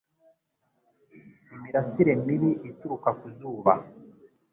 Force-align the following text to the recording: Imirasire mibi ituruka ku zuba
Imirasire 1.55 2.13
mibi 2.25 2.51
ituruka 2.69 3.09
ku 3.19 3.27
zuba 3.37 3.73